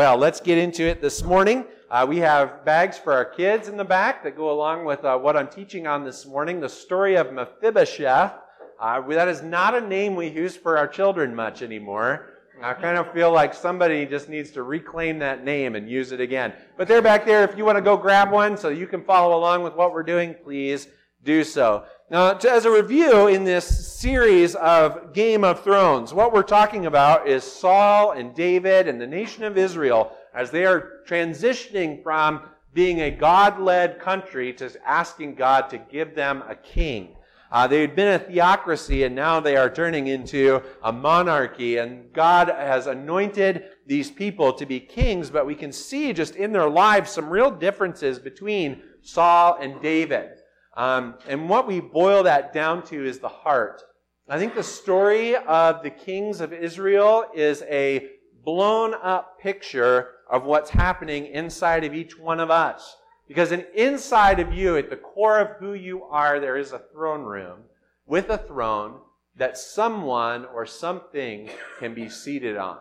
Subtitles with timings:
[0.00, 1.66] Well, let's get into it this morning.
[1.90, 5.18] Uh, we have bags for our kids in the back that go along with uh,
[5.18, 8.32] what I'm teaching on this morning the story of Mephibosheth.
[8.80, 12.30] Uh, that is not a name we use for our children much anymore.
[12.62, 16.20] I kind of feel like somebody just needs to reclaim that name and use it
[16.22, 16.54] again.
[16.78, 17.44] But they're back there.
[17.44, 20.02] If you want to go grab one so you can follow along with what we're
[20.02, 20.88] doing, please
[21.24, 21.84] do so.
[22.10, 27.28] Now, as a review in this series of Game of Thrones, what we're talking about
[27.28, 32.42] is Saul and David and the nation of Israel as they are transitioning from
[32.74, 37.14] being a God led country to asking God to give them a king.
[37.52, 41.76] Uh, they had been a theocracy and now they are turning into a monarchy.
[41.76, 46.50] And God has anointed these people to be kings, but we can see just in
[46.50, 50.39] their lives some real differences between Saul and David.
[50.80, 53.82] Um, and what we boil that down to is the heart.
[54.30, 58.08] I think the story of the kings of Israel is a
[58.42, 62.96] blown up picture of what's happening inside of each one of us.
[63.28, 67.24] Because inside of you, at the core of who you are, there is a throne
[67.24, 67.64] room
[68.06, 69.00] with a throne
[69.36, 72.78] that someone or something can be seated on.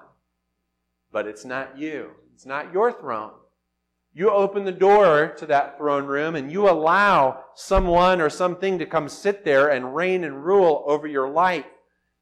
[1.11, 2.11] But it's not you.
[2.33, 3.33] It's not your throne.
[4.19, 8.85] You open the door to that throne room and you allow someone or something to
[8.85, 11.63] come sit there and reign and rule over your life.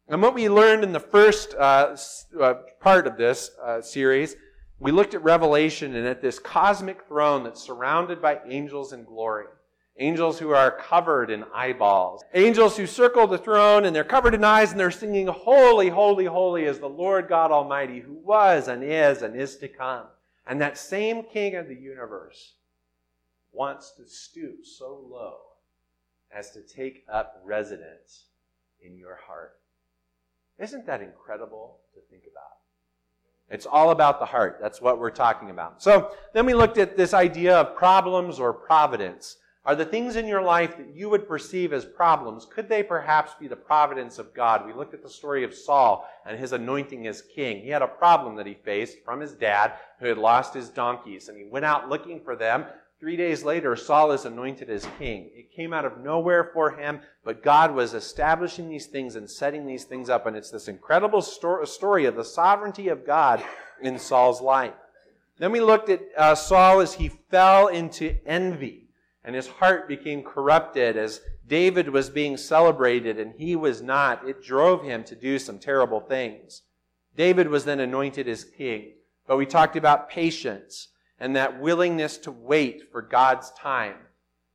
[0.07, 1.97] And what we learned in the first uh,
[2.39, 4.35] uh, part of this uh, series,
[4.77, 9.45] we looked at Revelation and at this cosmic throne that's surrounded by angels in glory.
[9.97, 12.23] Angels who are covered in eyeballs.
[12.35, 16.25] Angels who circle the throne and they're covered in eyes and they're singing, Holy, holy,
[16.25, 20.05] holy is the Lord God Almighty who was and is and is to come.
[20.47, 22.53] And that same king of the universe
[23.51, 25.37] wants to stoop so low
[26.31, 28.25] as to take up residence
[28.81, 29.59] in your heart.
[30.59, 32.43] Isn't that incredible to think about?
[33.49, 34.59] It's all about the heart.
[34.61, 35.81] That's what we're talking about.
[35.81, 39.37] So then we looked at this idea of problems or providence.
[39.67, 43.33] Are the things in your life that you would perceive as problems, could they perhaps
[43.37, 44.65] be the providence of God?
[44.65, 47.61] We looked at the story of Saul and his anointing as king.
[47.61, 51.27] He had a problem that he faced from his dad who had lost his donkeys,
[51.27, 52.63] and he went out looking for them.
[53.01, 55.31] Three days later, Saul is anointed as king.
[55.33, 59.67] It came out of nowhere for him, but God was establishing these things and setting
[59.67, 63.43] these things up, and it's this incredible story of the sovereignty of God
[63.81, 64.75] in Saul's life.
[65.39, 68.86] Then we looked at uh, Saul as he fell into envy
[69.27, 74.25] and his heart became corrupted as David was being celebrated and he was not.
[74.25, 76.61] It drove him to do some terrible things.
[77.17, 78.93] David was then anointed as king,
[79.27, 80.87] but we talked about patience
[81.19, 83.97] and that willingness to wait for God's time.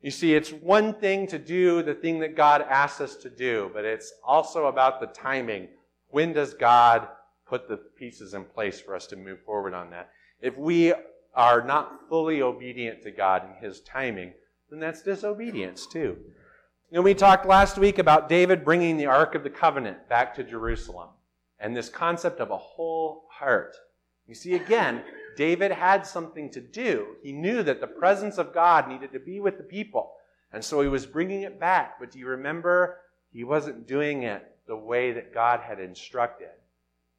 [0.00, 3.70] You see, it's one thing to do the thing that God asks us to do,
[3.74, 5.68] but it's also about the timing.
[6.08, 7.08] When does God
[7.46, 10.08] put the pieces in place for us to move forward on that?
[10.40, 10.94] If we
[11.34, 14.32] are not fully obedient to God in His timing,
[14.72, 16.16] then that's disobedience too.
[16.90, 20.44] Know, we talked last week about David bringing the Ark of the Covenant back to
[20.44, 21.08] Jerusalem
[21.58, 23.76] and this concept of a whole heart.
[24.26, 25.02] You see, again,
[25.36, 27.16] David had something to do.
[27.22, 30.12] He knew that the presence of God needed to be with the people.
[30.52, 31.98] And so he was bringing it back.
[31.98, 32.98] But do you remember?
[33.32, 36.48] He wasn't doing it the way that God had instructed.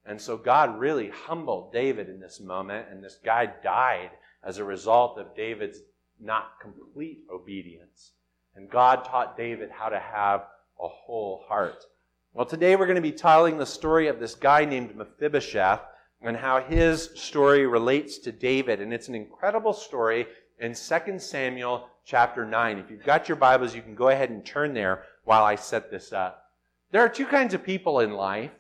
[0.05, 4.11] And so God really humbled David in this moment, and this guy died
[4.43, 5.79] as a result of David's
[6.23, 8.11] not complete obedience.
[8.55, 10.45] And God taught David how to have
[10.79, 11.85] a whole heart.
[12.33, 15.81] Well, today we're going to be telling the story of this guy named Mephibosheth
[16.21, 18.79] and how his story relates to David.
[18.79, 20.27] And it's an incredible story
[20.59, 22.77] in 2 Samuel chapter 9.
[22.77, 25.91] If you've got your Bibles, you can go ahead and turn there while I set
[25.91, 26.51] this up.
[26.91, 28.51] There are two kinds of people in life.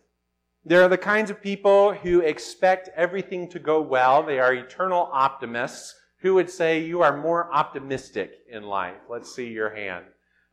[0.65, 4.23] There are the kinds of people who expect everything to go well.
[4.23, 8.95] They are eternal optimists who would say you are more optimistic in life?
[9.09, 10.05] Let's see your hand.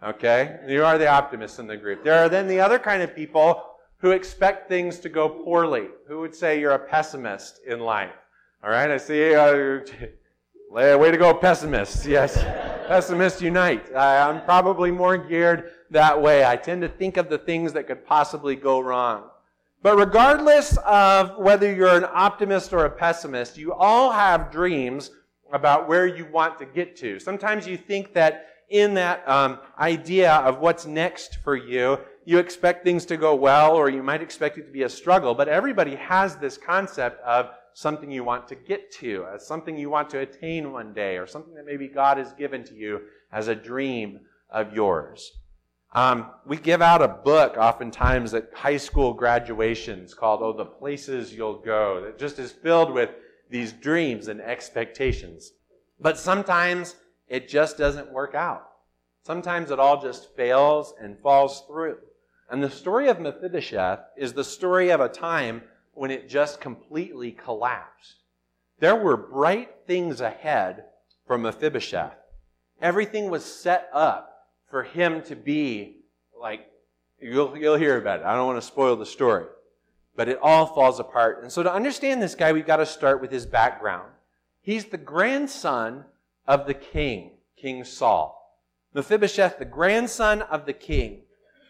[0.03, 0.59] Okay?
[0.67, 2.03] You are the optimist in the group.
[2.03, 3.65] There are then the other kind of people
[3.99, 5.87] who expect things to go poorly.
[6.09, 8.11] Who would say you're a pessimist in life?
[8.65, 8.91] All right?
[8.91, 9.33] I see.
[9.33, 9.81] Uh,
[10.73, 12.05] way to go, pessimists.
[12.05, 12.35] Yes.
[12.89, 13.95] pessimists unite.
[13.95, 16.45] I'm probably more geared that way.
[16.45, 19.31] I tend to think of the things that could possibly go wrong.
[19.83, 25.13] But regardless of whether you're an optimist or a pessimist, you all have dreams
[25.53, 27.19] about where you want to get to.
[27.19, 32.85] Sometimes you think that in that um, idea of what's next for you, you expect
[32.85, 35.35] things to go well, or you might expect it to be a struggle.
[35.35, 39.91] But everybody has this concept of something you want to get to, as something you
[39.91, 43.01] want to attain one day, or something that maybe God has given to you
[43.33, 44.21] as a dream
[44.51, 45.33] of yours.
[45.93, 51.35] Um, we give out a book oftentimes at high school graduations called "Oh, the Places
[51.35, 53.11] You'll Go," that just is filled with
[53.51, 55.53] these dreams and expectations.
[55.99, 56.97] But sometimes
[57.29, 58.67] it just doesn't work out.
[59.27, 61.99] Sometimes it all just fails and falls through.
[62.49, 65.63] And the story of Mephibosheth is the story of a time
[65.93, 68.23] when it just completely collapsed.
[68.79, 70.85] There were bright things ahead
[71.27, 72.17] for Mephibosheth.
[72.81, 75.99] Everything was set up for him to be
[76.41, 76.67] like,
[77.21, 78.27] you'll, you'll hear about it.
[78.27, 79.45] I don't want to spoil the story.
[80.17, 81.43] But it all falls apart.
[81.43, 84.11] And so to understand this guy, we've got to start with his background.
[84.61, 86.05] He's the grandson
[86.47, 88.37] of the king, King Saul.
[88.93, 91.23] Mephibosheth, the grandson of the king.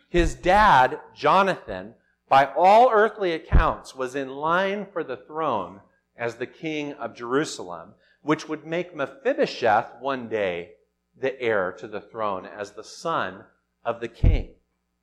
[0.09, 1.95] His dad, Jonathan,
[2.29, 5.81] by all earthly accounts, was in line for the throne
[6.17, 10.73] as the king of Jerusalem, which would make Mephibosheth one day
[11.19, 13.45] the heir to the throne as the son
[13.85, 14.51] of the king.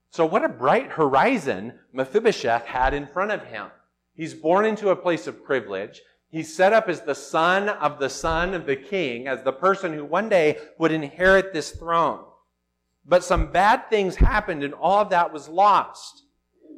[0.09, 3.67] So, what a bright horizon Mephibosheth had in front of him.
[4.13, 6.01] He's born into a place of privilege.
[6.29, 9.93] He's set up as the son of the son of the king, as the person
[9.93, 12.23] who one day would inherit this throne.
[13.05, 16.23] But some bad things happened, and all of that was lost.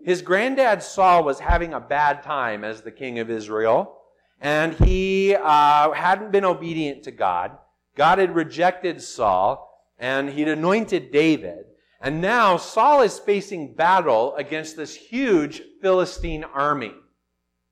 [0.04, 3.98] His granddad Saul was having a bad time as the king of Israel,
[4.40, 7.58] and he uh, hadn't been obedient to God.
[7.96, 9.68] God had rejected Saul,
[9.98, 11.66] and he'd anointed David.
[12.02, 16.94] And now Saul is facing battle against this huge Philistine army.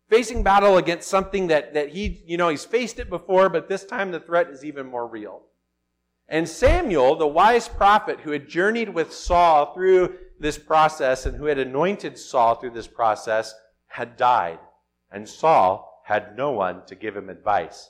[0.09, 3.85] Facing battle against something that, that he, you know, he's faced it before, but this
[3.85, 5.43] time the threat is even more real.
[6.29, 11.45] And Samuel, the wise prophet who had journeyed with Saul through this process and who
[11.45, 13.53] had anointed Saul through this process,
[13.87, 14.59] had died.
[15.09, 17.89] And Saul had no one to give him advice.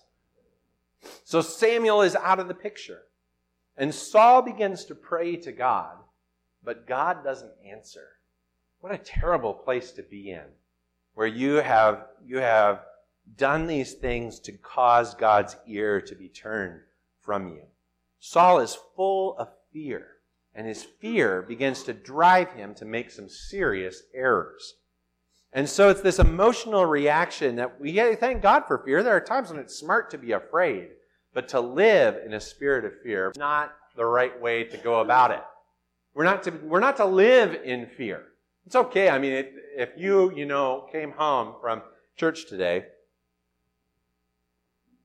[1.23, 3.01] So Samuel is out of the picture.
[3.75, 5.97] And Saul begins to pray to God
[6.63, 8.07] but God doesn't answer.
[8.79, 10.43] What a terrible place to be in,
[11.13, 12.81] where you have, you have
[13.35, 16.81] done these things to cause God's ear to be turned
[17.21, 17.63] from you.
[18.19, 20.07] Saul is full of fear,
[20.55, 24.75] and his fear begins to drive him to make some serious errors.
[25.53, 29.01] And so it's this emotional reaction that we thank God for fear.
[29.01, 30.89] There are times when it's smart to be afraid,
[31.33, 34.99] but to live in a spirit of fear is not the right way to go
[34.99, 35.43] about it.
[36.17, 38.23] We're not to, we're not to live in fear.
[38.65, 39.07] It's okay.
[39.07, 39.45] I mean,
[39.77, 41.83] if you, you know, came home from
[42.15, 42.85] church today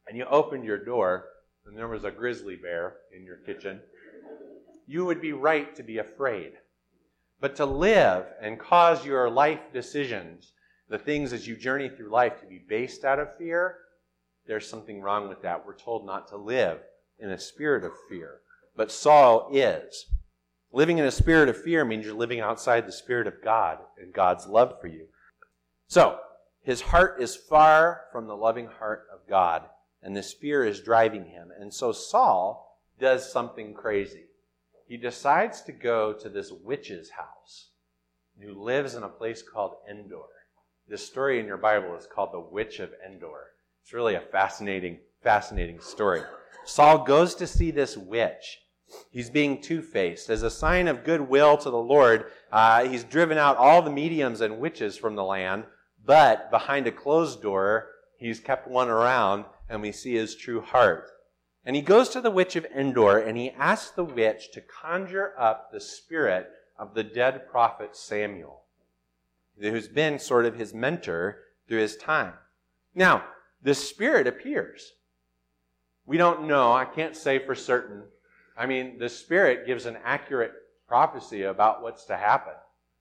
[0.09, 1.27] and you opened your door
[1.67, 3.81] and there was a grizzly bear in your kitchen,
[4.87, 6.53] you would be right to be afraid.
[7.41, 10.55] But to live and cause your life decisions,
[10.89, 13.77] the things as you journey through life, to be based out of fear,
[14.47, 15.67] there's something wrong with that.
[15.67, 16.79] We're told not to live
[17.19, 18.39] in a spirit of fear.
[18.75, 20.07] But Saul is.
[20.73, 24.13] Living in a spirit of fear means you're living outside the spirit of God and
[24.13, 25.07] God's love for you.
[25.87, 26.19] So,
[26.63, 29.65] his heart is far from the loving heart of God,
[30.03, 31.51] and this fear is driving him.
[31.59, 34.27] And so Saul does something crazy.
[34.87, 37.69] He decides to go to this witch's house
[38.41, 40.25] who lives in a place called Endor.
[40.89, 43.51] This story in your Bible is called the Witch of Endor.
[43.83, 46.23] It's really a fascinating, fascinating story.
[46.65, 48.62] Saul goes to see this witch
[49.11, 50.31] He's being two faced.
[50.31, 54.41] As a sign of goodwill to the Lord, uh, he's driven out all the mediums
[54.41, 55.65] and witches from the land,
[56.05, 61.09] but behind a closed door, he's kept one around, and we see his true heart.
[61.65, 65.33] And he goes to the witch of Endor, and he asks the witch to conjure
[65.39, 68.63] up the spirit of the dead prophet Samuel,
[69.61, 72.35] who's been sort of his mentor through his time.
[72.95, 73.25] Now,
[73.63, 74.93] this spirit appears.
[76.05, 78.03] We don't know, I can't say for certain
[78.57, 80.53] I mean, the Spirit gives an accurate
[80.87, 82.55] prophecy about what's to happen.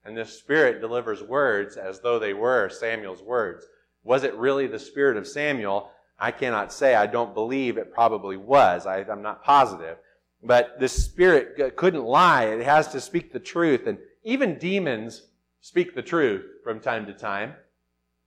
[0.05, 3.65] And the Spirit delivers words as though they were Samuel's words.
[4.03, 5.91] Was it really the Spirit of Samuel?
[6.17, 6.95] I cannot say.
[6.95, 8.85] I don't believe it probably was.
[8.85, 9.97] I, am not positive.
[10.43, 12.45] But the Spirit couldn't lie.
[12.45, 13.87] It has to speak the truth.
[13.87, 15.27] And even demons
[15.61, 17.53] speak the truth from time to time.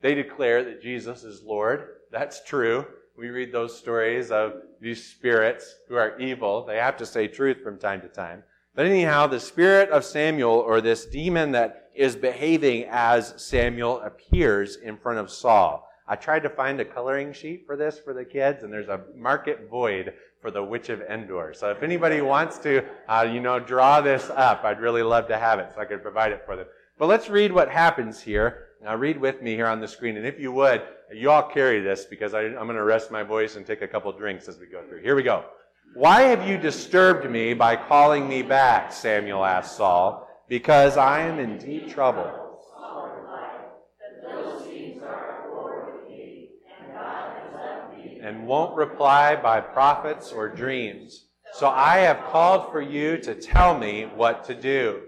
[0.00, 1.88] They declare that Jesus is Lord.
[2.12, 2.86] That's true.
[3.16, 6.64] We read those stories of these spirits who are evil.
[6.66, 8.42] They have to say truth from time to time.
[8.74, 14.76] But anyhow, the spirit of Samuel, or this demon that is behaving as Samuel, appears
[14.76, 15.88] in front of Saul.
[16.08, 19.02] I tried to find a coloring sheet for this for the kids, and there's a
[19.16, 21.54] market void for the Witch of Endor.
[21.54, 25.38] So if anybody wants to, uh, you know, draw this up, I'd really love to
[25.38, 26.66] have it so I could provide it for them.
[26.98, 28.68] But let's read what happens here.
[28.82, 30.82] Now read with me here on the screen, and if you would,
[31.12, 33.88] you all carry this because I, am going to rest my voice and take a
[33.88, 35.02] couple drinks as we go through.
[35.02, 35.44] Here we go.
[35.94, 38.92] Why have you disturbed me by calling me back?
[38.92, 40.28] Samuel asked Saul.
[40.48, 42.30] Because I am in deep trouble.
[48.24, 51.26] and won't reply by prophets or dreams.
[51.52, 55.02] So I have called for you to tell me what to do.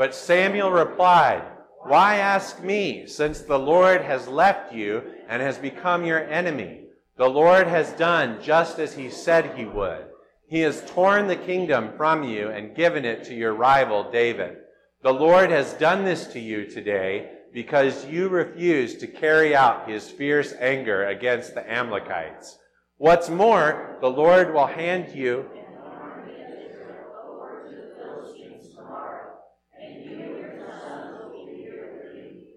[0.00, 1.42] But Samuel replied,
[1.82, 6.84] Why ask me, since the Lord has left you and has become your enemy?
[7.18, 10.06] The Lord has done just as he said he would.
[10.48, 14.56] He has torn the kingdom from you and given it to your rival David.
[15.02, 20.08] The Lord has done this to you today because you refused to carry out his
[20.08, 22.56] fierce anger against the Amalekites.
[22.96, 25.44] What's more, the Lord will hand you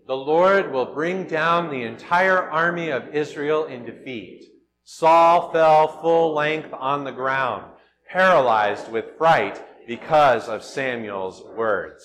[0.06, 4.46] the Lord will bring down the entire army of Israel in defeat.
[4.84, 7.72] Saul fell full length on the ground,
[8.10, 12.04] paralyzed with fright because of Samuel's words.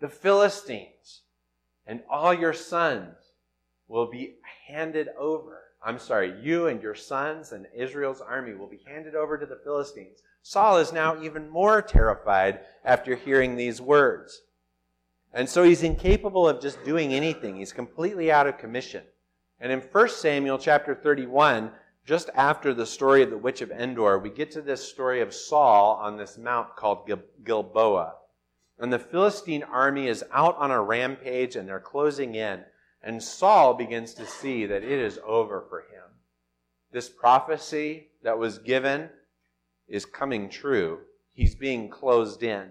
[0.00, 1.22] The Philistines
[1.86, 3.14] and all your sons
[3.86, 4.34] will be
[4.66, 5.62] handed over.
[5.84, 9.60] I'm sorry, you and your sons and Israel's army will be handed over to the
[9.62, 10.18] Philistines.
[10.42, 14.42] Saul is now even more terrified after hearing these words.
[15.32, 17.56] And so he's incapable of just doing anything.
[17.56, 19.04] He's completely out of commission.
[19.60, 21.70] And in 1 Samuel chapter 31,
[22.06, 25.34] just after the story of the witch of Endor, we get to this story of
[25.34, 27.10] Saul on this mount called
[27.44, 28.14] Gilboa.
[28.78, 32.64] And the Philistine army is out on a rampage and they're closing in.
[33.02, 36.04] And Saul begins to see that it is over for him.
[36.90, 39.10] This prophecy that was given
[39.86, 41.00] is coming true.
[41.34, 42.70] He's being closed in.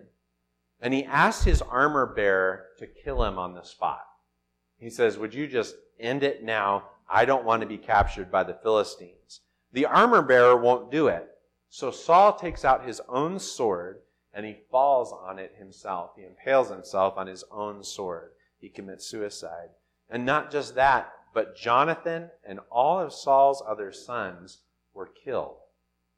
[0.82, 4.06] And he asks his armor bearer to kill him on the spot.
[4.78, 6.84] He says, Would you just end it now?
[7.10, 9.42] I don't want to be captured by the Philistines.
[9.72, 11.28] The armor bearer won't do it.
[11.70, 14.02] So Saul takes out his own sword
[14.34, 16.12] and he falls on it himself.
[16.16, 18.32] He impales himself on his own sword.
[18.60, 19.70] He commits suicide.
[20.10, 24.60] And not just that, but Jonathan and all of Saul's other sons
[24.94, 25.58] were killed.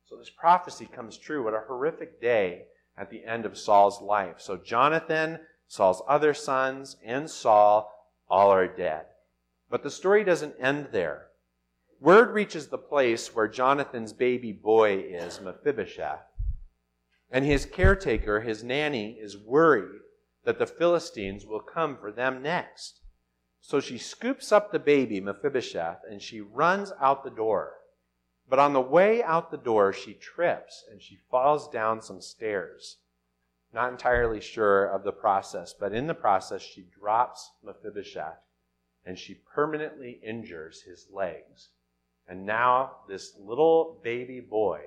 [0.05, 1.43] So this prophecy comes true.
[1.43, 2.65] What a horrific day
[2.99, 4.35] at the end of Saul's life.
[4.39, 7.91] So Jonathan, Saul's other sons, and Saul
[8.29, 9.05] all are dead.
[9.69, 11.27] But the story doesn't end there.
[12.01, 16.25] Word reaches the place where Jonathan's baby boy is, Mephibosheth.
[17.31, 20.01] And his caretaker, his nanny, is worried
[20.43, 23.01] that the Philistines will come for them next.
[23.61, 27.73] So she scoops up the baby, Mephibosheth, and she runs out the door.
[28.49, 32.97] But on the way out the door, she trips and she falls down some stairs.
[33.71, 38.41] Not entirely sure of the process, but in the process, she drops Mephibosheth
[39.05, 41.69] and she permanently injures his legs.
[42.27, 44.81] And now, this little baby boy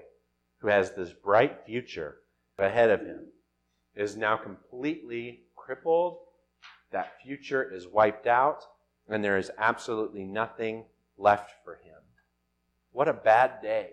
[0.59, 2.19] who has this bright future
[2.59, 3.27] ahead of him
[3.95, 6.19] is now completely crippled.
[6.91, 8.65] That future is wiped out,
[9.09, 10.85] and there is absolutely nothing
[11.17, 12.02] left for him.
[12.93, 13.91] What a bad day.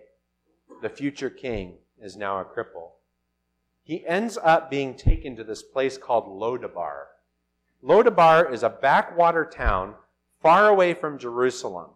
[0.82, 2.92] The future king is now a cripple.
[3.82, 7.04] He ends up being taken to this place called Lodabar.
[7.82, 9.94] Lodabar is a backwater town
[10.42, 11.90] far away from Jerusalem.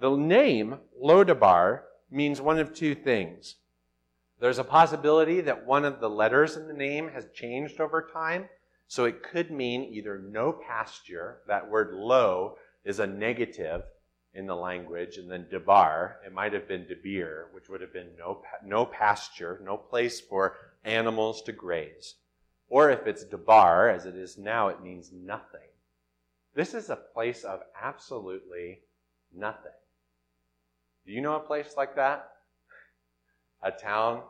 [0.00, 3.56] The name Lodabar means one of two things.
[4.40, 8.48] There's a possibility that one of the letters in the name has changed over time.
[8.88, 13.82] So it could mean either no pasture, that word low is a negative
[14.34, 18.10] in the language, and then debar, it might have been debir, which would have been
[18.18, 22.16] no, no pasture, no place for animals to graze.
[22.68, 25.60] Or if it's debar, as it is now, it means nothing.
[26.54, 28.80] This is a place of absolutely
[29.32, 29.72] nothing.
[31.06, 32.30] Do you know a place like that?
[33.62, 34.22] A town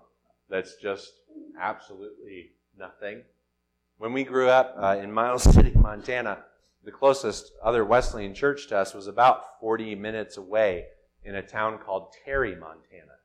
[0.50, 1.12] that's just
[1.58, 3.22] absolutely nothing.
[3.98, 6.44] When we grew up uh, in Miles City, Montana,
[6.84, 10.86] the closest other Wesleyan church to us was about 40 minutes away
[11.24, 13.18] in a town called Terry, Montana.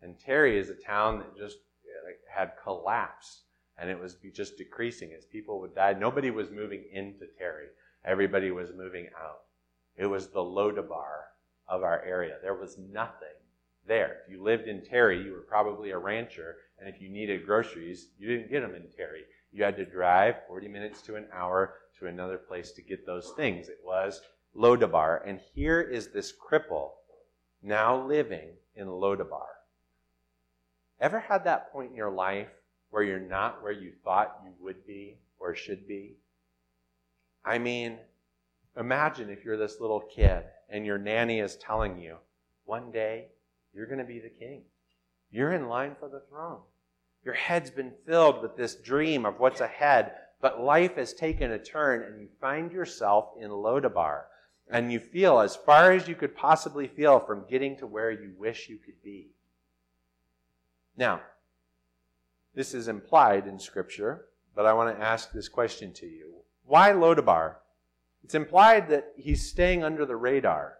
[0.00, 3.44] And Terry is a town that just uh, had collapsed
[3.78, 5.94] and it was just decreasing as people would die.
[5.94, 7.66] Nobody was moving into Terry.
[8.04, 9.42] Everybody was moving out.
[9.96, 11.24] It was the Lodabar
[11.68, 12.36] of our area.
[12.42, 13.28] There was nothing
[13.86, 14.18] there.
[14.24, 18.08] If you lived in Terry, you were probably a rancher, and if you needed groceries,
[18.18, 19.22] you didn't get them in Terry.
[19.52, 21.74] You had to drive 40 minutes to an hour
[22.06, 23.68] another place to get those things.
[23.68, 24.20] It was
[24.56, 25.20] Lodabar.
[25.26, 26.90] And here is this cripple
[27.62, 29.46] now living in Lodabar.
[31.00, 32.48] Ever had that point in your life
[32.90, 36.16] where you're not where you thought you would be or should be?
[37.44, 37.98] I mean,
[38.78, 42.16] imagine if you're this little kid and your nanny is telling you,
[42.64, 43.26] one day
[43.74, 44.62] you're going to be the king.
[45.30, 46.60] You're in line for the throne.
[47.24, 50.12] Your head's been filled with this dream of what's ahead,
[50.44, 54.24] but life has taken a turn and you find yourself in Lodabar.
[54.68, 58.34] and you feel as far as you could possibly feel from getting to where you
[58.38, 59.30] wish you could be.
[60.98, 61.22] Now,
[62.54, 66.34] this is implied in Scripture, but I want to ask this question to you.
[66.66, 67.54] Why Lodabar?
[68.22, 70.74] It's implied that he's staying under the radar.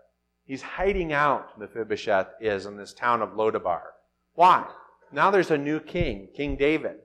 [0.45, 3.85] He's hiding out, Mephibosheth is, in this town of Lodabar.
[4.35, 4.67] Why?
[5.11, 6.97] Now there's a new king, King David.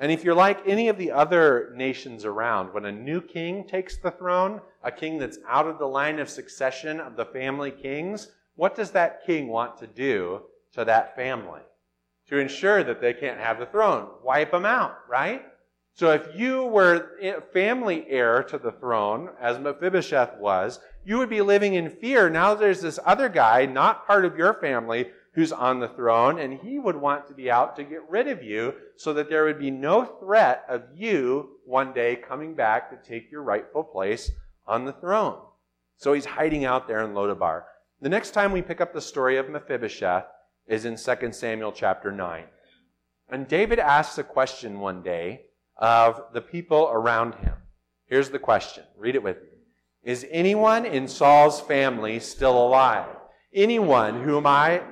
[0.00, 3.98] And if you're like any of the other nations around, when a new king takes
[3.98, 8.28] the throne, a king that's out of the line of succession of the family kings,
[8.56, 10.40] what does that king want to do
[10.72, 11.60] to that family?
[12.28, 14.08] To ensure that they can't have the throne.
[14.24, 15.42] Wipe them out, right?
[15.92, 17.10] So if you were
[17.52, 22.30] family heir to the throne, as Mephibosheth was, you would be living in fear.
[22.30, 26.58] Now there's this other guy, not part of your family, who's on the throne, and
[26.60, 29.58] he would want to be out to get rid of you so that there would
[29.58, 34.30] be no threat of you one day coming back to take your rightful place
[34.66, 35.38] on the throne.
[35.96, 37.62] So he's hiding out there in Lodabar.
[38.00, 40.24] The next time we pick up the story of Mephibosheth
[40.66, 42.44] is in 2 Samuel chapter 9.
[43.28, 45.42] And David asks a question one day
[45.76, 47.54] of the people around him.
[48.06, 48.84] Here's the question.
[48.96, 49.48] Read it with me.
[50.02, 53.14] Is anyone in Saul's family still alive?
[53.52, 54.82] Anyone whom I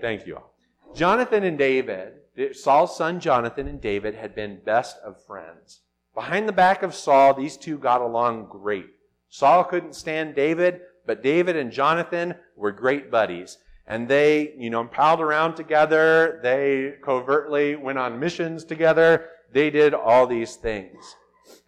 [0.00, 0.36] Thank you.
[0.36, 0.54] all.
[0.94, 2.14] Jonathan and David,
[2.52, 5.80] Saul's son Jonathan and David had been best of friends.
[6.14, 8.86] Behind the back of Saul, these two got along great.
[9.28, 13.58] Saul couldn't stand David, but David and Jonathan were great buddies.
[13.86, 16.40] And they, you know, palled around together.
[16.42, 19.28] They covertly went on missions together.
[19.52, 21.16] They did all these things.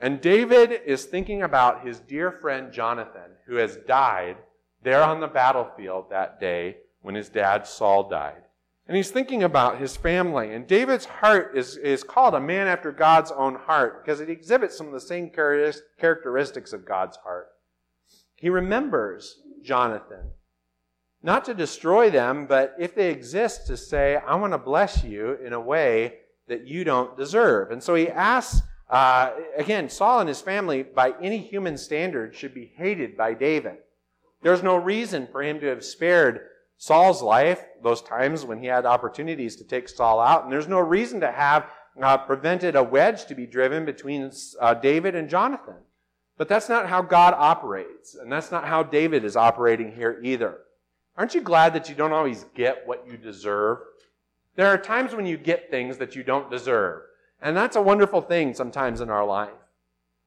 [0.00, 4.36] And David is thinking about his dear friend Jonathan, who has died
[4.82, 8.42] there on the battlefield that day when his dad Saul died.
[8.88, 10.52] And he's thinking about his family.
[10.52, 14.76] And David's heart is, is called a man after God's own heart because it exhibits
[14.76, 17.48] some of the same characteristics of God's heart.
[18.36, 20.30] He remembers Jonathan.
[21.22, 25.38] Not to destroy them, but if they exist, to say, I want to bless you
[25.44, 26.14] in a way
[26.48, 27.70] that you don't deserve.
[27.70, 32.52] And so he asks, uh, again, Saul and his family, by any human standard, should
[32.52, 33.76] be hated by David.
[34.42, 36.40] There's no reason for him to have spared
[36.82, 40.80] Saul's life, those times when he had opportunities to take Saul out, and there's no
[40.80, 41.70] reason to have
[42.02, 45.76] uh, prevented a wedge to be driven between uh, David and Jonathan.
[46.36, 50.58] But that's not how God operates, and that's not how David is operating here either.
[51.16, 53.78] Aren't you glad that you don't always get what you deserve?
[54.56, 57.02] There are times when you get things that you don't deserve,
[57.40, 59.50] and that's a wonderful thing sometimes in our life.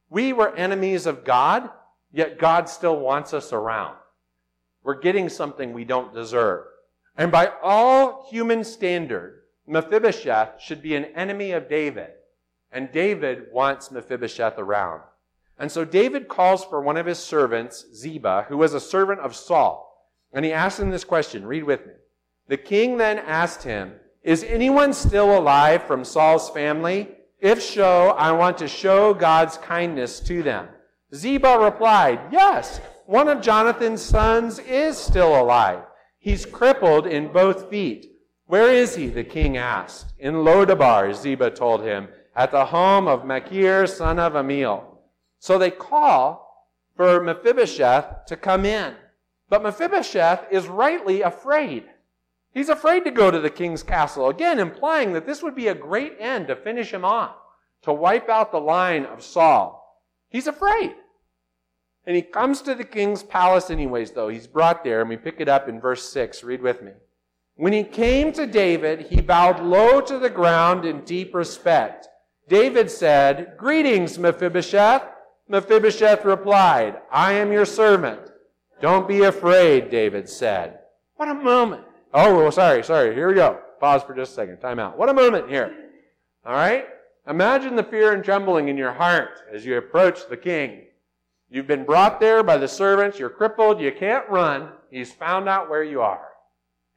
[0.08, 1.68] We were enemies of God,
[2.12, 3.98] yet God still wants us around.
[4.86, 6.64] We're getting something we don't deserve.
[7.16, 12.10] And by all human standard, Mephibosheth should be an enemy of David.
[12.70, 15.00] And David wants Mephibosheth around.
[15.58, 19.34] And so David calls for one of his servants, Ziba, who was a servant of
[19.34, 20.08] Saul.
[20.32, 21.46] And he asks him this question.
[21.46, 21.94] Read with me.
[22.46, 27.08] The king then asked him, Is anyone still alive from Saul's family?
[27.40, 30.68] If so, I want to show God's kindness to them.
[31.12, 35.82] Ziba replied, Yes, one of Jonathan's sons is still alive.
[36.18, 38.12] He's crippled in both feet.
[38.46, 39.08] Where is he?
[39.08, 40.12] the king asked.
[40.18, 44.84] In Lodabar, Ziba told him, at the home of Machir, son of Ammiel.
[45.38, 46.46] So they call
[46.96, 48.94] for Mephibosheth to come in.
[49.48, 51.84] But Mephibosheth is rightly afraid.
[52.52, 55.74] He's afraid to go to the king's castle, again implying that this would be a
[55.74, 57.36] great end to finish him off,
[57.82, 60.02] to wipe out the line of Saul.
[60.28, 60.94] He's afraid.
[62.06, 64.28] And he comes to the king's palace, anyways, though.
[64.28, 66.44] He's brought there, and we pick it up in verse 6.
[66.44, 66.92] Read with me.
[67.56, 72.06] When he came to David, he bowed low to the ground in deep respect.
[72.48, 75.02] David said, Greetings, Mephibosheth.
[75.48, 78.20] Mephibosheth replied, I am your servant.
[78.80, 80.80] Don't be afraid, David said.
[81.16, 81.84] What a moment.
[82.12, 83.14] Oh, sorry, sorry.
[83.14, 83.60] Here we go.
[83.80, 84.58] Pause for just a second.
[84.58, 84.98] Time out.
[84.98, 85.74] What a moment here.
[86.44, 86.86] All right?
[87.28, 90.85] Imagine the fear and trembling in your heart as you approach the king.
[91.48, 93.18] You've been brought there by the servants.
[93.18, 93.80] You're crippled.
[93.80, 94.70] You can't run.
[94.90, 96.28] He's found out where you are.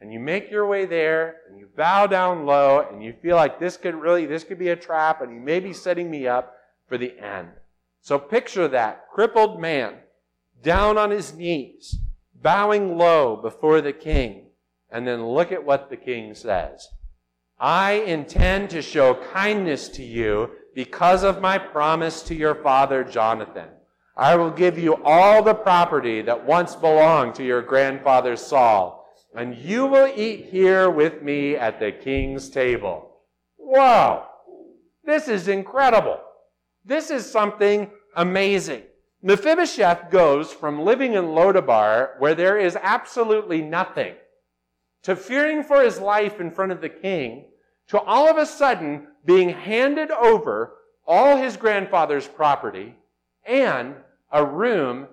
[0.02, 3.60] And you make your way there and you bow down low and you feel like
[3.60, 6.56] this could really, this could be a trap and he may be setting me up
[6.88, 7.50] for the end.
[8.02, 9.96] So picture that crippled man
[10.64, 12.00] down on his knees,
[12.34, 14.46] bowing low before the king.
[14.90, 16.88] And then look at what the king says.
[17.60, 23.68] I intend to show kindness to you because of my promise to your father Jonathan.
[24.20, 29.56] I will give you all the property that once belonged to your grandfather Saul, and
[29.56, 33.16] you will eat here with me at the king's table.
[33.58, 34.28] Wow!
[35.06, 36.20] This is incredible.
[36.84, 38.84] This is something amazing.
[39.24, 44.16] Mephibosheth goes from living in Lodabar, where there is absolutely nothing,
[45.04, 47.46] to fearing for his life in front of the king,
[47.88, 50.74] to all of a sudden being handed over
[51.08, 52.98] all his grandfather's property
[53.46, 53.96] and
[54.32, 55.08] a room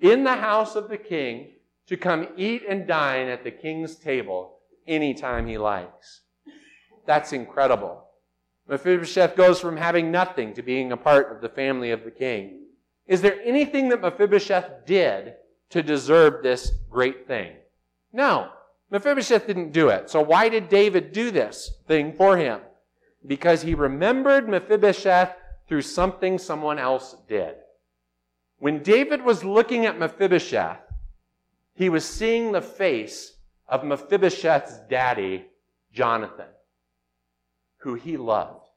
[0.00, 1.52] in the house of the king
[1.86, 6.22] to come eat and dine at the king's table anytime he likes.
[7.06, 8.04] That's incredible.
[8.68, 12.66] Mephibosheth goes from having nothing to being a part of the family of the king.
[13.06, 15.34] Is there anything that Mephibosheth did
[15.70, 17.56] to deserve this great thing?
[18.12, 18.50] No.
[18.90, 20.08] Mephibosheth didn't do it.
[20.10, 22.60] So why did David do this thing for him?
[23.26, 25.34] Because he remembered Mephibosheth
[25.66, 27.56] through something someone else did.
[28.60, 30.82] When David was looking at Mephibosheth,
[31.74, 33.32] he was seeing the face
[33.66, 35.46] of Mephibosheth's daddy,
[35.92, 36.46] Jonathan,
[37.78, 38.68] who he loved.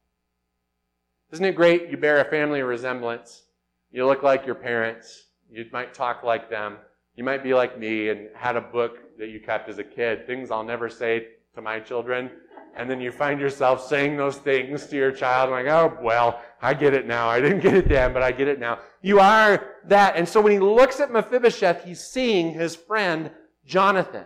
[1.31, 1.89] Isn't it great?
[1.89, 3.43] You bear a family resemblance.
[3.91, 5.25] You look like your parents.
[5.51, 6.77] You might talk like them.
[7.15, 10.25] You might be like me and had a book that you kept as a kid,
[10.25, 12.31] things I'll never say to my children.
[12.75, 16.73] And then you find yourself saying those things to your child, like, oh, well, I
[16.73, 17.27] get it now.
[17.27, 18.79] I didn't get it then, but I get it now.
[19.03, 20.15] You are that.
[20.15, 23.29] And so when he looks at Mephibosheth, he's seeing his friend
[23.65, 24.23] Jonathan.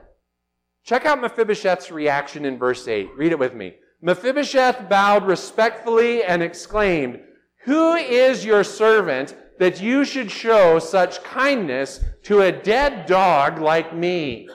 [0.84, 3.10] Check out Mephibosheth's reaction in verse 8.
[3.18, 3.76] Read it with me.
[4.02, 7.20] Mephibosheth bowed respectfully and exclaimed,
[7.66, 13.96] Who is your servant that you should show such kindness to a dead dog like
[13.96, 14.48] me?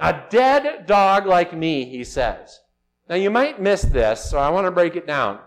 [0.00, 2.60] A dead dog like me, he says.
[3.10, 5.38] Now you might miss this, so I want to break it down.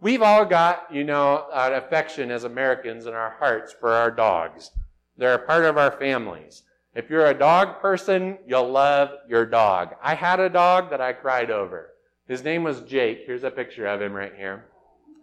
[0.00, 4.70] We've all got, you know, an affection as Americans in our hearts for our dogs.
[5.16, 6.62] They're a part of our families.
[6.94, 9.94] If you're a dog person, you'll love your dog.
[10.02, 11.92] I had a dog that I cried over.
[12.28, 13.22] His name was Jake.
[13.26, 14.66] Here's a picture of him right here.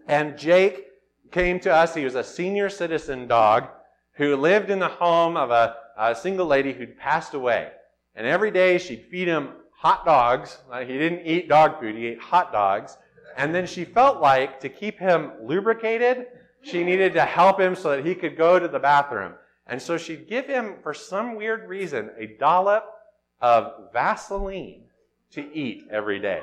[0.08, 0.88] And Jake
[1.32, 1.94] came to us.
[1.94, 3.68] He was a senior citizen dog
[4.14, 7.72] who lived in the home of a, a single lady who'd passed away.
[8.16, 10.60] And every day she'd feed him hot dogs.
[10.80, 12.98] He didn't eat dog food, he ate hot dogs.
[13.38, 16.28] And then she felt like to keep him lubricated,
[16.62, 19.34] she needed to help him so that he could go to the bathroom.
[19.68, 22.86] And so she'd give him, for some weird reason, a dollop
[23.42, 24.84] of Vaseline
[25.32, 26.42] to eat every day.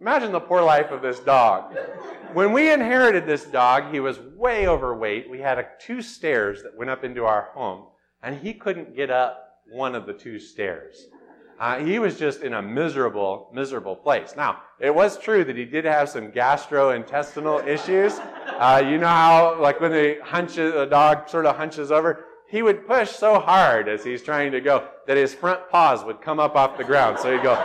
[0.00, 1.76] Imagine the poor life of this dog.
[2.32, 5.28] When we inherited this dog, he was way overweight.
[5.28, 7.86] We had a, two stairs that went up into our home,
[8.22, 11.06] and he couldn't get up one of the two stairs.
[11.58, 14.34] Uh, he was just in a miserable, miserable place.
[14.36, 18.20] Now, it was true that he did have some gastrointestinal issues.
[18.46, 22.62] Uh, you know how, like when the hunches, the dog sort of hunches over, he
[22.62, 26.38] would push so hard as he's trying to go that his front paws would come
[26.38, 27.18] up off the ground.
[27.18, 27.56] So he'd go,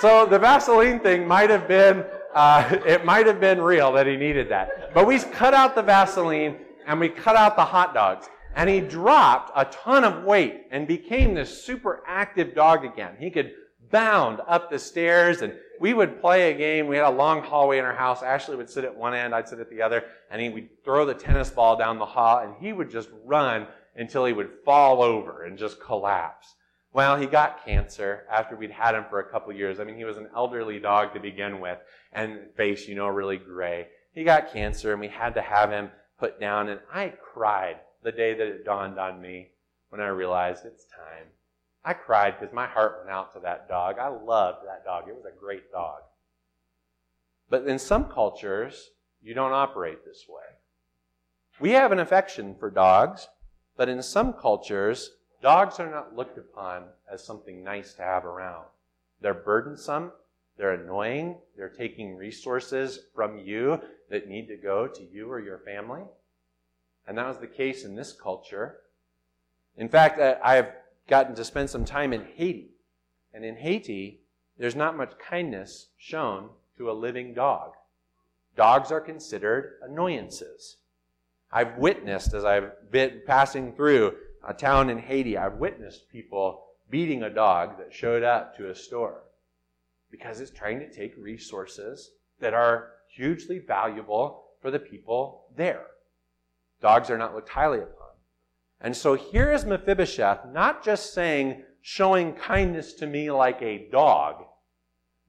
[0.00, 2.04] so the Vaseline thing might have been,
[2.34, 4.94] uh, it might have been real that he needed that.
[4.94, 6.56] But we cut out the Vaseline
[6.86, 8.28] and we cut out the hot dogs.
[8.54, 13.16] And he dropped a ton of weight and became this super active dog again.
[13.18, 13.52] He could
[13.90, 16.86] bound up the stairs and we would play a game.
[16.86, 18.22] We had a long hallway in our house.
[18.22, 21.04] Ashley would sit at one end, I'd sit at the other, and he would throw
[21.04, 25.02] the tennis ball down the hall and he would just run until he would fall
[25.02, 26.54] over and just collapse.
[26.94, 29.80] Well, he got cancer after we'd had him for a couple years.
[29.80, 31.78] I mean, he was an elderly dog to begin with
[32.12, 33.88] and face, you know, really gray.
[34.14, 38.12] He got cancer and we had to have him put down and I cried the
[38.12, 39.48] day that it dawned on me
[39.90, 41.26] when I realized it's time.
[41.84, 43.98] I cried because my heart went out to that dog.
[43.98, 45.08] I loved that dog.
[45.08, 46.02] It was a great dog.
[47.50, 50.42] But in some cultures, you don't operate this way.
[51.60, 53.28] We have an affection for dogs,
[53.76, 55.10] but in some cultures,
[55.42, 58.64] dogs are not looked upon as something nice to have around.
[59.20, 60.12] They're burdensome,
[60.56, 65.58] they're annoying, they're taking resources from you that need to go to you or your
[65.58, 66.02] family.
[67.06, 68.78] And that was the case in this culture.
[69.76, 70.72] In fact, I've
[71.08, 72.70] gotten to spend some time in Haiti.
[73.34, 74.20] And in Haiti,
[74.58, 77.72] there's not much kindness shown to a living dog.
[78.56, 80.76] Dogs are considered annoyances.
[81.50, 84.14] I've witnessed, as I've been passing through
[84.46, 88.74] a town in Haiti, I've witnessed people beating a dog that showed up to a
[88.74, 89.22] store
[90.10, 92.10] because it's trying to take resources
[92.40, 95.86] that are hugely valuable for the people there.
[96.82, 98.08] Dogs are not looked highly upon.
[98.80, 104.44] And so here is Mephibosheth not just saying, showing kindness to me like a dog,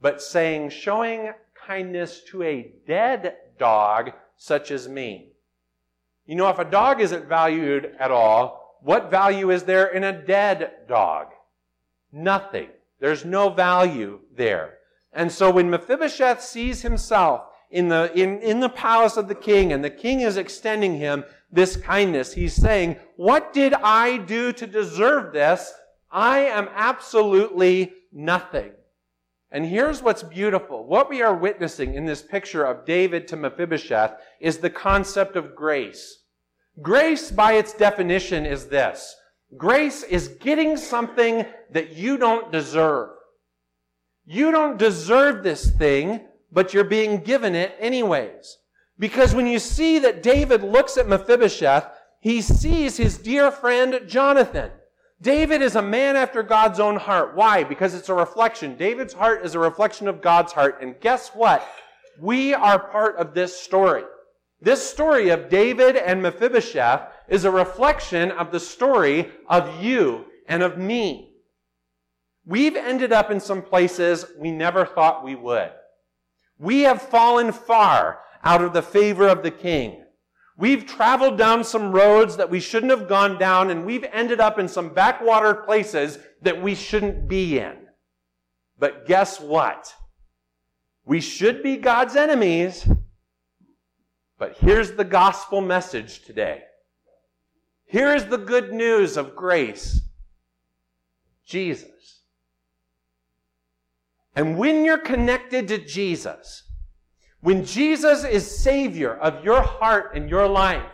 [0.01, 5.29] but saying, showing kindness to a dead dog such as me.
[6.25, 10.25] You know, if a dog isn't valued at all, what value is there in a
[10.25, 11.27] dead dog?
[12.11, 12.69] Nothing.
[12.99, 14.77] There's no value there.
[15.11, 19.73] And so when Mephibosheth sees himself in the, in, in the palace of the king
[19.73, 22.33] and the king is extending him this kindness.
[22.33, 25.71] He's saying, What did I do to deserve this?
[26.11, 28.71] I am absolutely nothing.
[29.51, 30.85] And here's what's beautiful.
[30.85, 35.55] What we are witnessing in this picture of David to Mephibosheth is the concept of
[35.55, 36.23] grace.
[36.81, 39.15] Grace, by its definition, is this.
[39.55, 43.11] Grace is getting something that you don't deserve.
[44.25, 48.57] You don't deserve this thing, but you're being given it anyways.
[48.99, 51.87] Because when you see that David looks at Mephibosheth,
[52.19, 54.71] he sees his dear friend Jonathan.
[55.21, 57.35] David is a man after God's own heart.
[57.35, 57.63] Why?
[57.63, 58.75] Because it's a reflection.
[58.75, 60.79] David's heart is a reflection of God's heart.
[60.81, 61.67] And guess what?
[62.19, 64.03] We are part of this story.
[64.61, 70.61] This story of David and Mephibosheth is a reflection of the story of you and
[70.61, 71.33] of me.
[72.45, 75.71] We've ended up in some places we never thought we would.
[76.59, 80.03] We have fallen far out of the favor of the king.
[80.57, 84.59] We've traveled down some roads that we shouldn't have gone down, and we've ended up
[84.59, 87.87] in some backwater places that we shouldn't be in.
[88.77, 89.95] But guess what?
[91.05, 92.87] We should be God's enemies.
[94.37, 96.63] But here's the gospel message today.
[97.85, 100.01] Here is the good news of grace
[101.45, 102.21] Jesus.
[104.35, 106.63] And when you're connected to Jesus,
[107.43, 110.89] when Jesus is Savior of your heart and your life,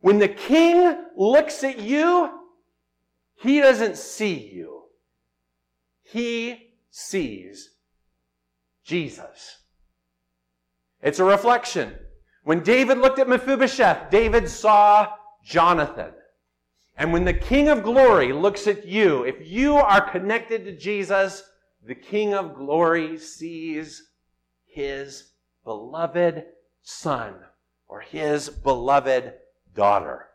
[0.00, 2.40] when the King looks at you,
[3.36, 4.84] he doesn't see you.
[6.04, 7.68] He sees
[8.82, 9.58] Jesus.
[11.02, 11.96] It's a reflection.
[12.44, 15.12] When David looked at Mephibosheth, David saw
[15.44, 16.12] Jonathan.
[16.96, 21.42] And when the King of Glory looks at you, if you are connected to Jesus,
[21.86, 24.02] the King of Glory sees
[24.64, 25.31] his
[25.64, 26.44] beloved
[26.82, 27.34] son
[27.88, 29.34] or his beloved
[29.74, 30.28] daughter.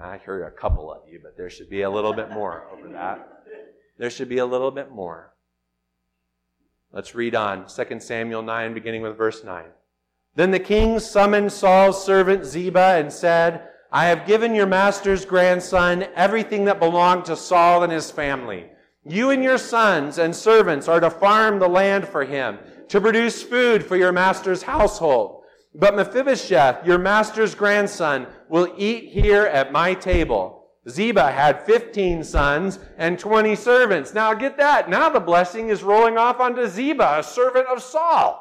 [0.00, 2.88] I heard a couple of you, but there should be a little bit more over
[2.88, 3.44] that.
[3.98, 5.32] There should be a little bit more.
[6.92, 7.66] Let's read on.
[7.66, 9.64] 2 Samuel 9, beginning with verse 9.
[10.34, 16.06] Then the king summoned Saul's servant Ziba and said, I have given your master's grandson
[16.14, 18.66] everything that belonged to Saul and his family.
[19.04, 22.58] You and your sons and servants are to farm the land for him
[22.92, 25.44] to produce food for your master's household.
[25.74, 30.66] But Mephibosheth, your master's grandson, will eat here at my table.
[30.86, 34.12] Ziba had 15 sons and 20 servants.
[34.12, 34.90] Now get that.
[34.90, 38.38] Now the blessing is rolling off onto Ziba, a servant of Saul.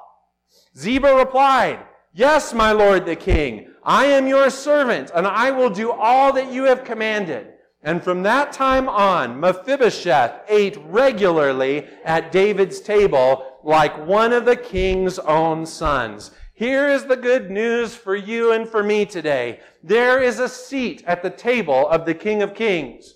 [0.78, 1.80] Ziba replied,
[2.14, 6.52] Yes, my lord the king, I am your servant, and I will do all that
[6.52, 7.51] you have commanded.
[7.84, 14.56] And from that time on, Mephibosheth ate regularly at David's table like one of the
[14.56, 16.32] king's own sons.
[16.54, 19.62] Here is the good news for you and for me today.
[19.84, 23.16] There is a seat at the table of the King of Kings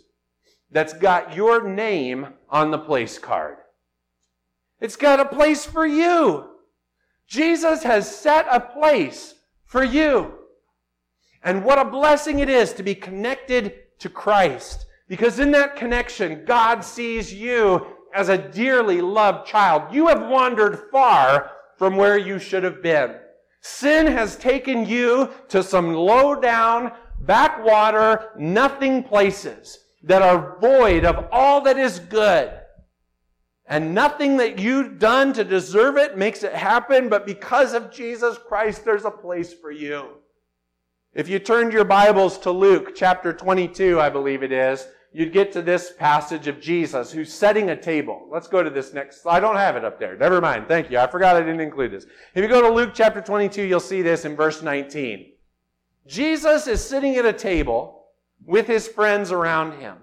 [0.72, 3.58] that's got your name on the place card.
[4.82, 6.50] It's got a place for you.
[7.28, 10.34] Jesus has set a place for you.
[11.44, 14.86] And what a blessing it is to be connected to Christ.
[15.08, 19.92] Because in that connection, God sees you as a dearly loved child.
[19.92, 23.16] You have wandered far from where you should have been.
[23.62, 26.92] Sin has taken you to some low down,
[27.22, 32.52] backwater, nothing places that are void of all that is good.
[33.66, 38.38] And nothing that you've done to deserve it makes it happen, but because of Jesus
[38.38, 40.10] Christ, there's a place for you.
[41.16, 45.54] If you turned your Bibles to Luke chapter 22, I believe it is, you'd get
[45.54, 48.28] to this passage of Jesus who's setting a table.
[48.30, 49.26] Let's go to this next.
[49.26, 50.18] I don't have it up there.
[50.18, 50.68] Never mind.
[50.68, 51.00] Thank you.
[51.00, 52.06] I forgot I didn't include this.
[52.34, 55.32] If you go to Luke chapter 22, you'll see this in verse 19.
[56.06, 58.08] Jesus is sitting at a table
[58.46, 59.96] with his friends around him.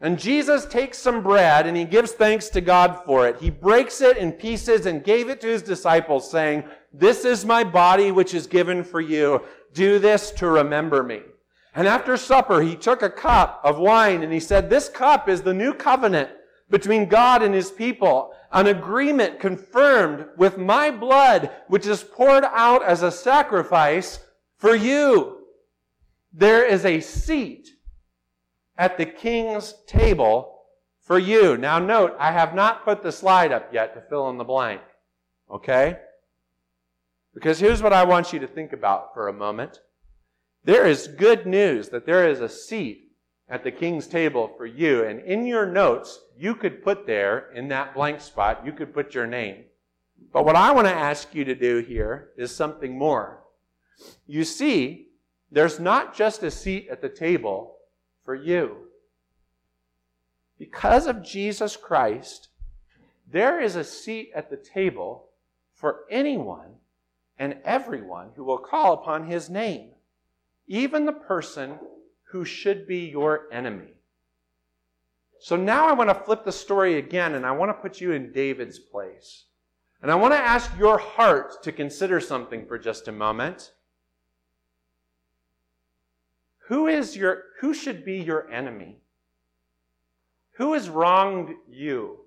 [0.00, 3.38] And Jesus takes some bread and he gives thanks to God for it.
[3.38, 7.64] He breaks it in pieces and gave it to his disciples saying, this is my
[7.64, 9.42] body which is given for you.
[9.72, 11.22] Do this to remember me.
[11.74, 15.42] And after supper, he took a cup of wine and he said, This cup is
[15.42, 16.30] the new covenant
[16.68, 22.84] between God and his people, an agreement confirmed with my blood, which is poured out
[22.84, 24.20] as a sacrifice
[24.56, 25.38] for you.
[26.32, 27.68] There is a seat
[28.76, 30.60] at the king's table
[31.00, 31.56] for you.
[31.56, 34.80] Now note, I have not put the slide up yet to fill in the blank.
[35.50, 35.98] Okay?
[37.40, 39.80] Because here's what I want you to think about for a moment.
[40.62, 43.12] There is good news that there is a seat
[43.48, 45.04] at the king's table for you.
[45.04, 49.14] And in your notes, you could put there in that blank spot, you could put
[49.14, 49.64] your name.
[50.34, 53.42] But what I want to ask you to do here is something more.
[54.26, 55.08] You see,
[55.50, 57.76] there's not just a seat at the table
[58.22, 58.76] for you.
[60.58, 62.48] Because of Jesus Christ,
[63.26, 65.30] there is a seat at the table
[65.72, 66.74] for anyone
[67.40, 69.88] and everyone who will call upon his name,
[70.68, 71.78] even the person
[72.24, 73.94] who should be your enemy.
[75.40, 78.12] So now I want to flip the story again and I want to put you
[78.12, 79.46] in David's place.
[80.02, 83.72] And I want to ask your heart to consider something for just a moment.
[86.68, 88.98] Who is your who should be your enemy?
[90.52, 92.18] Who has wronged you?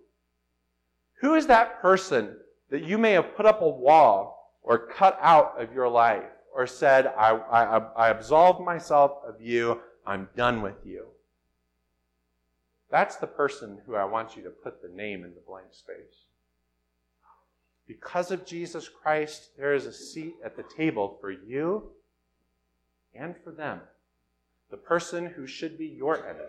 [1.22, 2.36] Who is that person
[2.72, 4.33] that you may have put up a wall
[4.64, 6.24] or cut out of your life
[6.56, 11.08] or said, I, I, I absolve myself of you, I'm done with you?
[12.90, 16.28] That's the person who I want you to put the name in the blank space.
[17.88, 21.92] Because of Jesus Christ, there is a seat at the table for you
[23.14, 23.82] and for them,
[24.70, 26.46] the person who should be your enemy.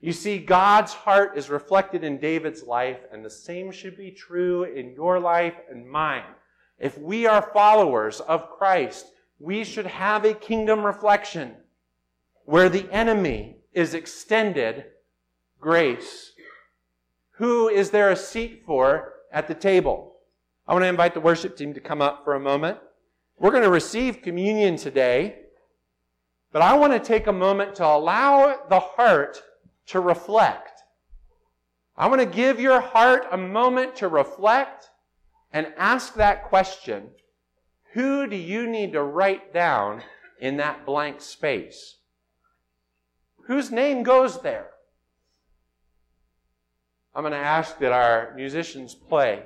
[0.00, 4.62] You see, God's heart is reflected in David's life, and the same should be true
[4.64, 6.22] in your life and mine.
[6.78, 9.06] If we are followers of Christ,
[9.38, 11.54] we should have a kingdom reflection
[12.44, 14.84] where the enemy is extended
[15.60, 16.32] grace.
[17.32, 20.16] Who is there a seat for at the table?
[20.66, 22.78] I want to invite the worship team to come up for a moment.
[23.38, 25.36] We're going to receive communion today,
[26.52, 29.42] but I want to take a moment to allow the heart
[29.86, 30.82] to reflect.
[31.96, 34.87] I want to give your heart a moment to reflect
[35.52, 37.10] and ask that question
[37.92, 40.02] Who do you need to write down
[40.40, 41.96] in that blank space?
[43.46, 44.70] Whose name goes there?
[47.14, 49.42] I'm going to ask that our musicians play,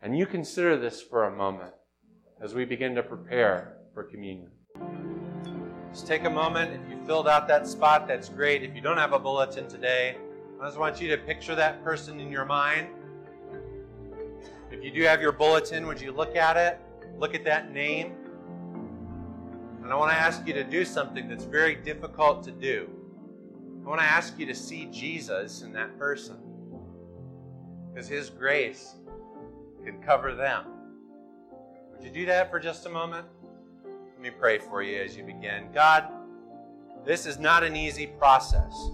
[0.00, 1.74] and you consider this for a moment
[2.40, 4.50] as we begin to prepare for communion.
[5.92, 6.72] Just take a moment.
[6.72, 8.62] If you filled out that spot, that's great.
[8.62, 10.16] If you don't have a bulletin today,
[10.60, 12.88] I just want you to picture that person in your mind.
[14.82, 16.80] You do have your bulletin, would you look at it?
[17.16, 18.14] Look at that name.
[19.80, 22.90] And I want to ask you to do something that's very difficult to do.
[23.86, 26.36] I want to ask you to see Jesus in that person.
[27.94, 28.96] Because His grace
[29.84, 30.64] can cover them.
[31.92, 33.28] Would you do that for just a moment?
[33.84, 35.68] Let me pray for you as you begin.
[35.72, 36.08] God,
[37.06, 38.90] this is not an easy process.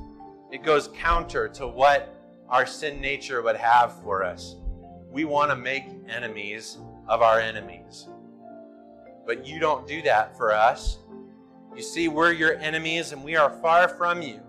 [0.52, 2.14] It goes counter to what
[2.50, 4.56] our sin nature would have for us.
[5.10, 8.08] We want to make enemies of our enemies.
[9.26, 10.98] But you don't do that for us.
[11.74, 14.40] You see, we're your enemies and we are far from you.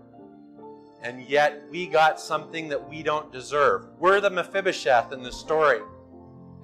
[1.02, 3.86] And yet we got something that we don't deserve.
[3.98, 5.80] We're the Mephibosheth in the story,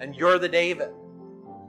[0.01, 0.91] and you're the David.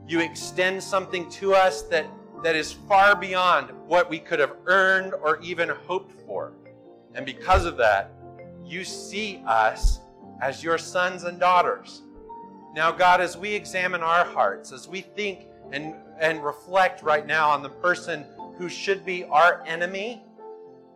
[0.06, 2.08] You extend something to us that
[2.44, 6.54] that is far beyond what we could have earned or even hoped for.
[7.16, 8.12] And because of that,
[8.64, 10.02] you see us
[10.42, 12.04] as your sons and daughters.
[12.78, 17.50] Now, God, as we examine our hearts, as we think and, and reflect right now
[17.50, 18.24] on the person
[18.60, 20.24] who should be our enemy,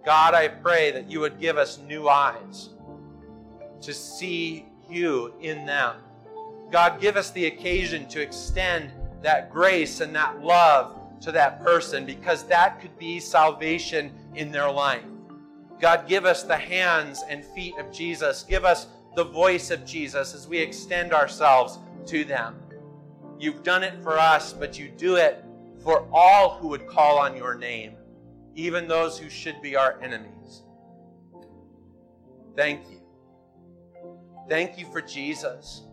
[0.05, 2.69] God, I pray that you would give us new eyes
[3.81, 5.95] to see you in them.
[6.69, 8.91] God, give us the occasion to extend
[9.23, 14.69] that grace and that love to that person because that could be salvation in their
[14.69, 15.01] life.
[15.79, 18.43] God, give us the hands and feet of Jesus.
[18.43, 22.55] Give us the voice of Jesus as we extend ourselves to them.
[23.39, 25.43] You've done it for us, but you do it
[25.83, 27.93] for all who would call on your name,
[28.55, 30.63] even those who should be our enemies.
[32.55, 33.01] Thank you.
[34.47, 35.83] Thank you for Jesus.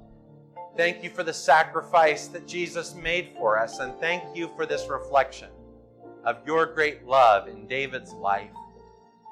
[0.77, 4.89] Thank you for the sacrifice that Jesus made for us, and thank you for this
[4.89, 5.49] reflection
[6.25, 8.51] of your great love in David's life.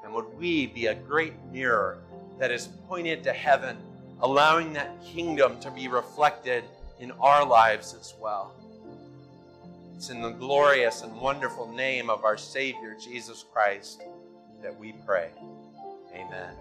[0.03, 2.03] And would we be a great mirror
[2.39, 3.77] that is pointed to heaven,
[4.21, 6.63] allowing that kingdom to be reflected
[6.99, 8.53] in our lives as well?
[9.95, 14.03] It's in the glorious and wonderful name of our Savior, Jesus Christ,
[14.61, 15.29] that we pray.
[16.13, 16.53] Amen.